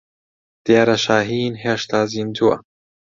دیارە 0.65 0.95
شاھین 1.05 1.53
هێشتا 1.63 1.99
زیندووە. 2.11 2.55